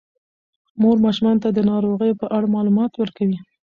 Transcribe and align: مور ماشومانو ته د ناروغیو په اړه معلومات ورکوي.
مور 0.81 0.97
ماشومانو 1.05 1.41
ته 1.43 1.49
د 1.53 1.59
ناروغیو 1.71 2.19
په 2.21 2.25
اړه 2.35 2.53
معلومات 2.55 2.91
ورکوي. 2.97 3.37